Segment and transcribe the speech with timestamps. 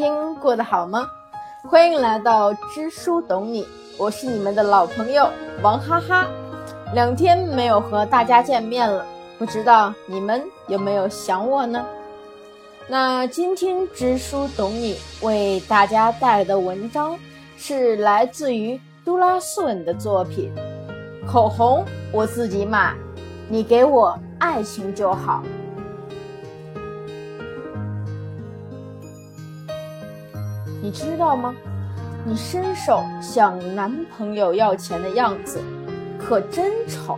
[0.00, 1.06] 天过得好吗？
[1.68, 3.68] 欢迎来到知书懂你，
[3.98, 5.28] 我是你们的老朋友
[5.62, 6.26] 王哈哈。
[6.94, 9.04] 两天没有和大家见面了，
[9.38, 11.84] 不知道你们有没有想我呢？
[12.88, 17.14] 那今天知书懂你为大家带来的文章
[17.58, 20.50] 是来自于杜拉斯文的作品
[21.30, 22.94] 《口红我自己买，
[23.50, 25.42] 你给我爱情就好》。
[30.90, 31.54] 你知道吗？
[32.24, 35.62] 你伸手向男朋友要钱的样子，
[36.18, 37.16] 可真丑。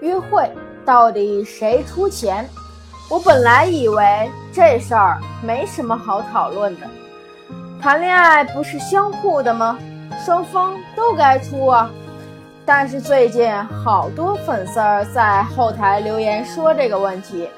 [0.00, 0.48] 约会
[0.84, 2.48] 到底谁出钱？
[3.10, 6.86] 我本来以为这事儿没什么好讨论的。
[7.82, 9.76] 谈恋爱不是相互的吗？
[10.24, 11.90] 双方都该出啊。
[12.72, 13.52] 但是最近
[13.84, 17.50] 好多粉丝儿在后台留言说这个问题，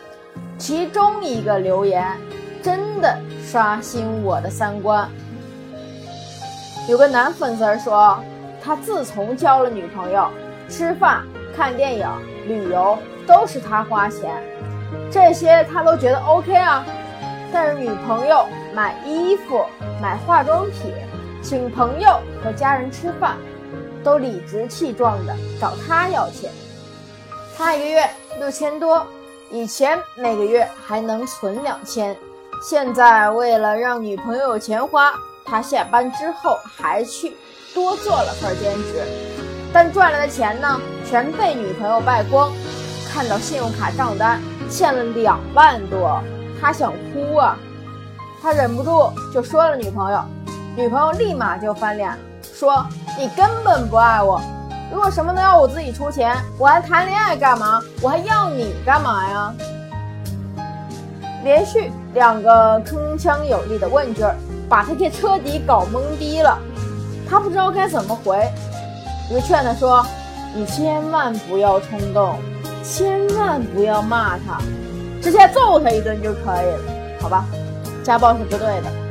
[0.57, 2.03] 其中一个留言
[2.63, 5.07] 真的刷新我的三观。
[6.89, 8.19] 有个男粉丝说，
[8.65, 10.31] 他自从交了女朋友，
[10.67, 11.23] 吃饭、
[11.55, 12.09] 看电影、
[12.47, 12.97] 旅游
[13.27, 14.31] 都是他花钱，
[15.11, 16.87] 这些他都觉得 OK 啊。
[17.53, 19.63] 但是女朋友买衣服、
[20.01, 20.91] 买化妆品、
[21.43, 23.37] 请朋友和家人吃饭。
[24.05, 26.51] 都理直气壮的找他要钱，
[27.57, 28.09] 他一个月
[28.39, 29.07] 六千多，
[29.51, 32.17] 以前每个月还能存两千，
[32.63, 35.15] 现在为了让女朋友有钱花，
[35.45, 37.37] 他下班之后还去
[37.75, 39.03] 多做了份兼职，
[39.73, 42.53] 但赚来的钱呢，全被女朋友败光。
[43.13, 46.23] 看到信用卡账单欠了两万多，
[46.59, 47.59] 他想哭啊，
[48.41, 50.25] 他忍不住就说了女朋友，
[50.75, 52.19] 女朋友立马就翻脸了。
[52.63, 52.87] 说
[53.19, 54.41] 你根本不爱我，
[54.93, 57.83] 如果什么都要我自己出钱，我还谈恋爱干嘛？
[58.01, 59.53] 我还要你干嘛呀？
[61.43, 64.23] 连续两个铿锵有力的问句，
[64.69, 66.57] 把他给彻底搞懵逼了。
[67.29, 68.49] 他不知道该怎么回，
[69.29, 70.07] 我就劝他说
[70.55, 72.37] ：“你千万不要冲动，
[72.85, 74.61] 千万不要骂他，
[75.21, 77.45] 直接揍他一顿就可以了，好吧？
[78.05, 79.03] 家暴是不对的。”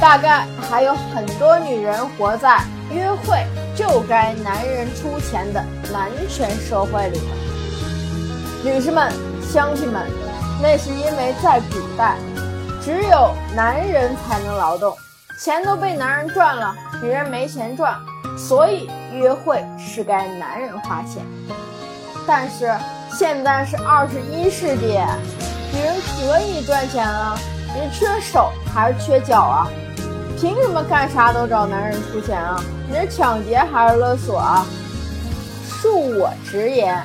[0.00, 2.60] 大概还有很多女人活在
[2.90, 3.44] 约会
[3.74, 7.20] 就该男人出钱的男权社会里。
[8.64, 10.06] 女士们、乡亲们，
[10.62, 12.16] 那是因为在古代，
[12.80, 14.96] 只有男人才能劳动，
[15.40, 17.94] 钱都被男人赚了，女人没钱赚，
[18.36, 21.24] 所以约会是该男人花钱。
[22.26, 22.72] 但是
[23.12, 24.98] 现在是二十一世纪，
[25.72, 27.36] 女人可以赚钱了，
[27.74, 29.68] 你缺手还是缺脚啊？
[30.40, 32.62] 凭什么干啥都找男人出钱啊？
[32.88, 34.64] 你是抢劫还是勒索啊？
[35.66, 37.04] 恕我直言，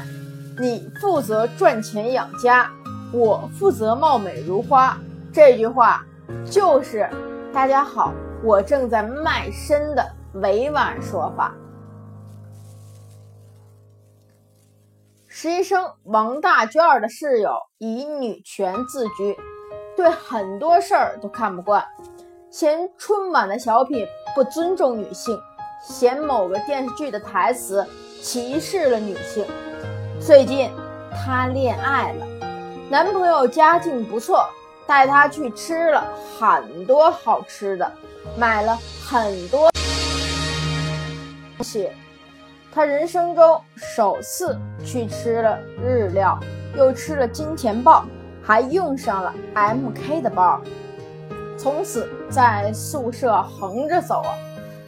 [0.59, 2.69] 你负责赚钱养家，
[3.11, 4.95] 我负责貌美如花。
[5.33, 6.05] 这句话
[6.45, 7.09] 就是
[7.51, 11.55] 大家好，我正在卖身的委婉说法。
[15.27, 19.35] 实习生王大娟的室友以女权自居，
[19.97, 21.83] 对很多事儿都看不惯。
[22.53, 24.05] 嫌春晚的小品
[24.35, 25.35] 不尊重女性，
[25.81, 27.83] 嫌某个电视剧的台词
[28.21, 29.43] 歧视了女性。
[30.21, 30.69] 最近
[31.11, 32.27] 她恋爱了，
[32.91, 34.47] 男朋友家境不错，
[34.85, 36.05] 带她去吃了
[36.39, 37.91] 很多好吃的，
[38.37, 39.71] 买了很多
[41.57, 41.89] 东西。
[42.71, 46.39] 她人生中首次去吃了日料，
[46.77, 48.05] 又吃了金钱豹，
[48.43, 50.61] 还用上了 MK 的包。
[51.63, 54.35] 从此在宿舍横着走啊，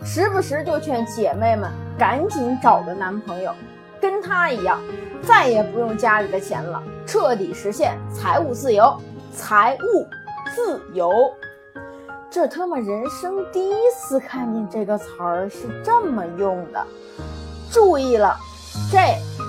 [0.03, 3.55] 时不时就劝姐妹们赶紧找个男朋友，
[4.01, 4.81] 跟她一样，
[5.23, 8.93] 再也不用家里的钱了，彻底实现财务自由。
[9.33, 10.07] 财务
[10.53, 11.11] 自由，
[12.29, 16.85] 这他妈人生第一次看见这个词儿是这么用的。
[17.71, 18.35] 注意了，
[18.91, 18.97] 这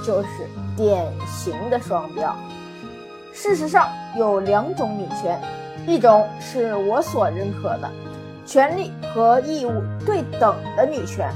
[0.05, 0.29] 就是
[0.77, 2.37] 典型的双标。
[3.33, 5.41] 事实上有两种女权。
[5.87, 7.91] 一种是我所认可的，
[8.45, 11.31] 权利和义务对等的女权，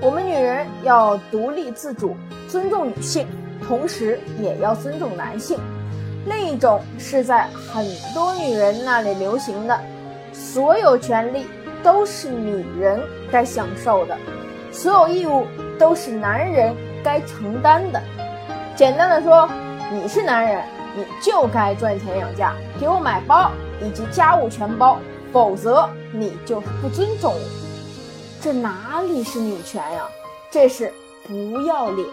[0.00, 2.16] 我们女人要独立自主，
[2.48, 3.26] 尊重女性，
[3.66, 5.58] 同时也要尊重男性。
[6.24, 7.84] 另一种是在很
[8.14, 9.78] 多女人那里流行的，
[10.32, 11.46] 所有权利
[11.82, 13.00] 都是女人
[13.30, 14.16] 该享受的，
[14.70, 15.46] 所有义务
[15.78, 16.74] 都是男人
[17.04, 18.00] 该承担的。
[18.74, 19.48] 简单的说，
[19.92, 20.62] 你是男人，
[20.96, 23.50] 你就该赚钱养家，给我买包。
[23.84, 24.98] 以及家务全包，
[25.32, 27.40] 否则你就是不尊重我。
[28.40, 30.08] 这哪里是女权呀？
[30.50, 30.92] 这是
[31.26, 32.06] 不要脸！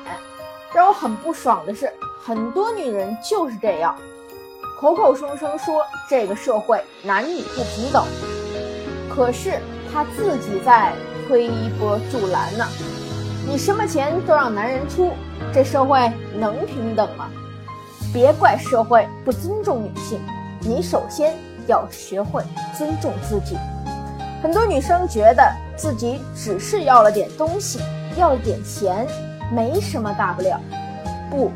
[0.74, 1.92] 让我很不爽的是，
[2.24, 3.96] 很多女人就是这样，
[4.80, 8.06] 口口声声说这个社会男女不平等，
[9.10, 9.60] 可是
[9.92, 10.94] 她自己在
[11.28, 11.50] 推
[11.80, 12.66] 波助澜呢。
[13.48, 15.12] 你什么钱都让男人出，
[15.52, 16.00] 这社会
[16.36, 17.30] 能平等吗？
[18.14, 20.20] 别怪社会不尊重女性，
[20.62, 21.36] 你首先
[21.70, 22.44] 要学会
[22.78, 23.56] 尊重自己。
[24.44, 25.44] 很多女生觉得
[25.78, 27.80] 自己只是要了点东西，
[28.18, 29.08] 要了点钱。
[29.52, 30.62] 没什么大不了，
[31.32, 31.52] 不，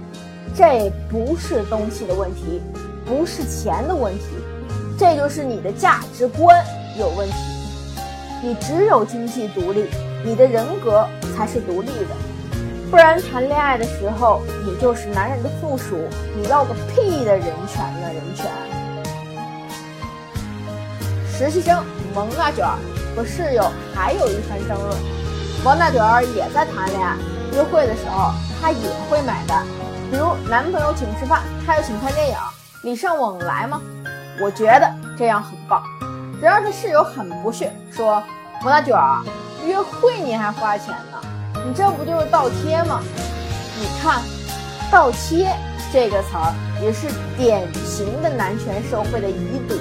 [0.56, 2.60] 这不是东西的问题，
[3.06, 4.26] 不是钱的问题，
[4.98, 6.60] 这就是你的价值观
[6.98, 7.36] 有问题。
[8.42, 9.86] 你只有经济独立，
[10.26, 11.08] 你的人格
[11.38, 12.16] 才是独立的，
[12.90, 15.96] 不然谈恋爱的时候你就是男人的附属，
[16.36, 18.08] 你要个屁的人权呢？
[18.12, 18.83] 人权。
[21.44, 21.84] 实习生
[22.16, 22.80] 蒙大卷儿
[23.14, 24.98] 和室友还有一番争论，
[25.66, 27.18] 王大卷儿也在谈恋爱。
[27.52, 28.32] 约会的时候，
[28.62, 29.66] 他也会买单，
[30.10, 32.36] 比如男朋友请吃饭，他又请看电影，
[32.84, 33.82] 礼尚往来吗？
[34.42, 35.84] 我觉得这样很棒。
[36.42, 38.24] 然而他室友很不屑，说
[38.64, 39.22] ：“王大卷儿，
[39.66, 41.20] 约会你还花钱呢？
[41.66, 43.02] 你这不就是倒贴吗？”
[43.78, 44.22] 你看
[44.90, 45.54] ，“倒贴”
[45.92, 47.08] 这个词儿也是
[47.38, 49.76] 典型的男权社会的遗毒。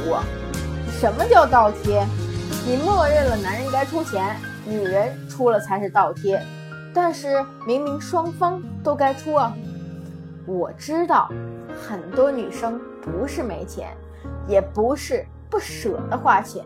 [1.02, 2.06] 什么叫倒贴？
[2.64, 6.40] 你默认了男人该出钱，女人出了才是倒贴。
[6.94, 9.52] 但是明明双方都该出啊！
[10.46, 11.28] 我知道
[11.74, 13.88] 很多女生不是没钱，
[14.46, 16.64] 也不是不舍得花钱，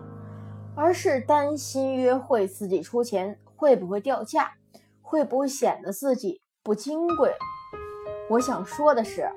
[0.74, 4.52] 而是担心约会自己出钱会不会掉价，
[5.00, 7.32] 会不会显得自己不金贵。
[8.28, 9.30] 我想说的是，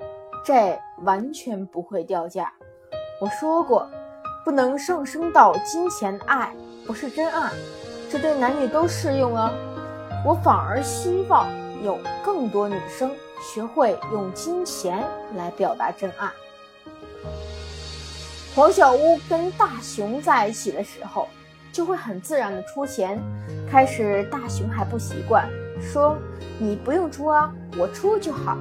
[0.44, 2.52] 这完全不会掉价。
[3.18, 3.88] 我说过，
[4.44, 6.52] 不能上升到金钱爱
[6.86, 7.50] 不是真爱，
[8.10, 9.52] 这对男女都适用啊。
[10.24, 11.48] 我反而希望
[11.82, 13.10] 有更多女生
[13.40, 15.04] 学会用金钱
[15.36, 16.30] 来表达真爱。
[18.54, 21.28] 黄小屋跟大熊在一起的时候，
[21.72, 23.18] 就会很自然的出钱。
[23.70, 25.48] 开始大熊还不习惯，
[25.80, 26.18] 说
[26.58, 28.58] ：“你不用出啊，我出就好。”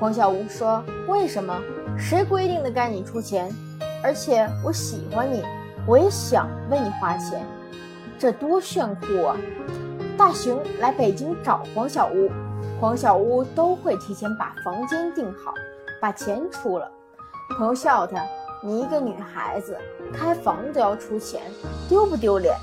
[0.00, 1.56] 黄小屋说：“为什么？
[1.96, 3.48] 谁规定的该你出钱？
[4.02, 5.42] 而且我喜欢你，
[5.86, 7.44] 我也想为你花钱，
[8.18, 9.36] 这多炫酷啊！”
[10.16, 12.30] 大熊来北京找黄小屋，
[12.80, 15.54] 黄小屋都会提前把房间订好，
[16.00, 16.90] 把钱出了。
[17.56, 18.22] 朋友笑他
[18.62, 19.76] ：“你一个女孩子
[20.12, 21.40] 开房都要出钱，
[21.88, 22.54] 丢不丢脸？”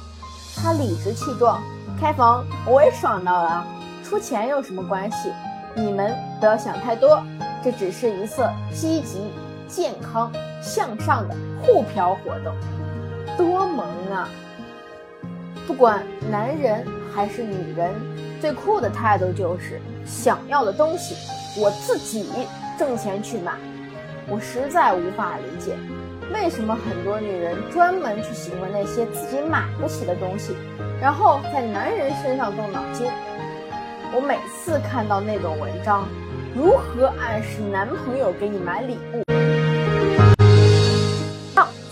[0.62, 1.62] 他理直气壮
[2.00, 3.66] ：“开房我也爽到了，
[4.04, 5.32] 出钱有什么关系？
[5.76, 7.22] 你们不要想太多，
[7.64, 9.32] 这只是一次积极、
[9.76, 10.32] 健康、
[10.62, 12.56] 向上的互嫖活动，
[13.38, 14.30] 多萌啊！
[15.68, 16.02] 不管
[16.32, 16.86] 男人。”
[17.16, 17.94] 还是女人
[18.42, 21.16] 最酷的态度就是想要的东西，
[21.62, 22.30] 我自己
[22.78, 23.54] 挣钱去买。
[24.28, 25.78] 我实在无法理解，
[26.34, 30.58] 为什么很多女人专门去喜欢那些自己买不起的东西，
[31.00, 33.08] 然后在男人身上动脑筋。
[34.14, 36.06] 我每次看到那种文章，
[36.54, 39.24] 如何暗示男朋友给你买礼物，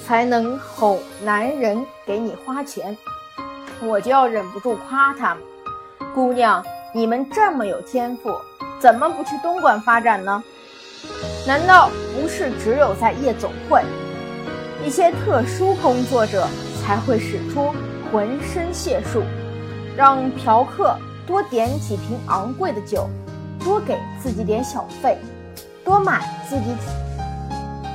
[0.05, 2.97] 才能哄男人给你花钱？
[3.81, 5.43] 我就要忍不住夸他们，
[6.13, 6.63] 姑娘，
[6.93, 8.35] 你们这么有天赋，
[8.79, 10.43] 怎么不去东莞发展呢？
[11.47, 13.81] 难道不是只有在夜总会，
[14.85, 16.47] 一些特殊工作者
[16.81, 17.73] 才会使出
[18.11, 19.23] 浑身解数，
[19.95, 23.09] 让嫖客多点几瓶昂贵的酒，
[23.63, 25.17] 多给自己点小费，
[25.83, 26.65] 多买自己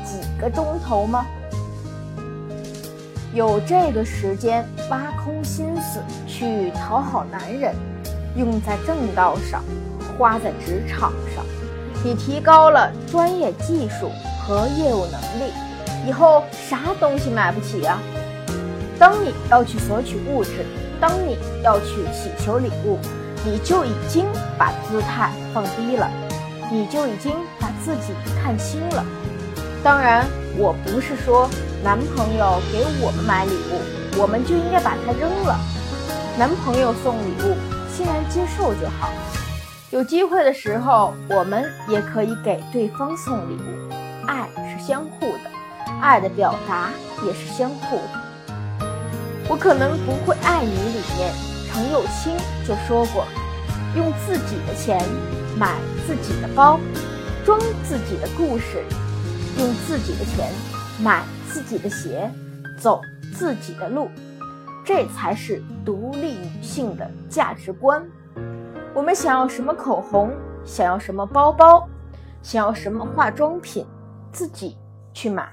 [0.05, 1.27] 几个钟头吗？
[3.35, 7.75] 有这个时间挖空心思去讨好男人，
[8.37, 9.63] 用在正道上，
[10.17, 11.45] 花在职场上，
[12.03, 15.53] 你提高了专业技术和业务能力，
[16.09, 17.99] 以后啥东西买不起呀？
[18.99, 20.65] 当你要去索取物质，
[20.99, 22.99] 当你要去乞求礼物，
[23.45, 24.25] 你就已经
[24.57, 26.11] 把姿态放低了，
[26.73, 29.05] 你就已经把自己看轻了。
[29.85, 31.49] 当然，我不是说。
[31.83, 35.57] 男朋友给我们买礼物，我们就应该把它扔了。
[36.37, 37.55] 男朋友送礼物，
[37.95, 39.11] 欣然接受就好。
[39.91, 43.95] 有机会的时候，我们也可以给对方送礼物。
[44.27, 45.51] 爱是相互的，
[46.01, 46.91] 爱的表达
[47.25, 48.87] 也是相互的。
[49.49, 51.33] 我可能不会爱你里面，
[51.71, 53.25] 程又青就说过：
[53.97, 55.01] 用自己的钱
[55.57, 56.79] 买自己的包，
[57.47, 58.85] 装自己的故事，
[59.59, 60.53] 用自己的钱
[61.01, 61.23] 买。
[61.59, 62.31] 自己的鞋，
[62.79, 63.01] 走
[63.35, 64.09] 自己的路，
[64.85, 68.01] 这才是独立女性的价值观。
[68.95, 70.31] 我们想要什么口红，
[70.65, 71.89] 想要什么包包，
[72.43, 73.85] 想要什么化妆品，
[74.31, 74.77] 自己
[75.13, 75.49] 去买。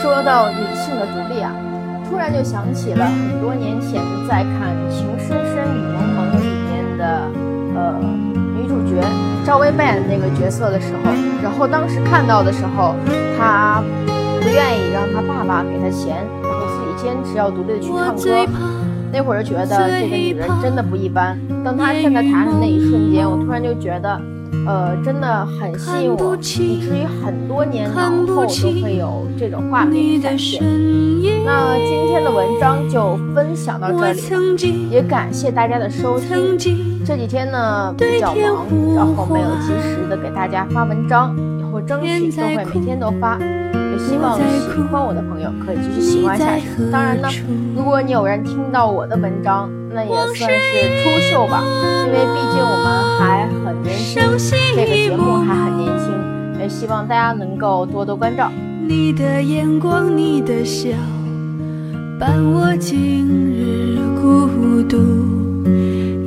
[0.00, 1.54] 说到女性的独立啊，
[2.08, 7.30] 突然就想起了很多年前在看《情深深雨蒙蒙》里面的
[7.74, 7.94] 呃
[8.56, 9.00] 女主角
[9.44, 12.94] 赵薇扮演的那个角色的时候，然后当时看到的时候，
[13.38, 13.82] 她
[14.40, 18.22] 不愿意让她爸爸给她钱，然后自己坚持要独立的去唱歌。
[19.12, 21.38] 那会儿就觉得这个女人真的不一般。
[21.64, 24.20] 当她站在台上的那一瞬间，我突然就觉得。
[24.66, 28.46] 呃，真的很吸引我，以至于很多年往后都
[28.82, 30.62] 会有这种画面展现。
[31.44, 36.56] 那今天的文章就分享到这里，也感谢大家的收听。
[37.04, 43.38] 这几天呢比较忙，然后没有及时的给大家发文章，以后争取都会每天都发。
[43.96, 46.68] 也希望喜欢我的朋友可以继续喜欢下去。
[46.92, 47.28] 当然呢，
[47.74, 51.62] 如果你偶然听到我的文章，那也算是出秀吧，
[52.04, 52.86] 因为毕竟我们
[53.18, 54.22] 还很年轻，
[54.76, 56.12] 这个节目还很年轻，
[56.60, 58.52] 也希望大家能够多多关照。
[58.86, 60.90] 你的眼光，你的笑，
[62.20, 63.26] 伴我今
[63.56, 64.98] 日孤独，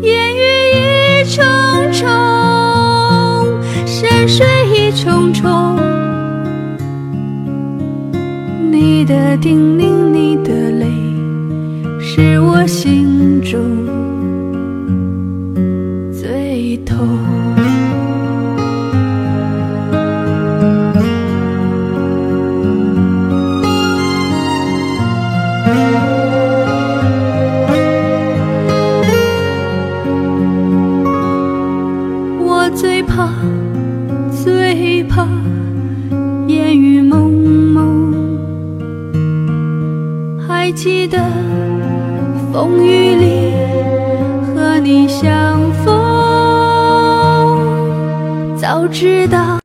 [0.01, 0.41] 烟雨
[1.21, 1.45] 一重
[1.91, 2.07] 重，
[3.85, 5.68] 山水一重重，
[9.09, 10.85] 的叮咛，你的泪，
[11.99, 13.98] 是我心中。